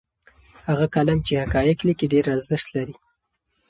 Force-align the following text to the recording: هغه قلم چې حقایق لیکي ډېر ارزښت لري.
هغه 0.69 0.85
قلم 0.95 1.19
چې 1.25 1.33
حقایق 1.41 1.79
لیکي 1.87 2.05
ډېر 2.13 2.25
ارزښت 2.35 2.67
لري. 2.75 2.95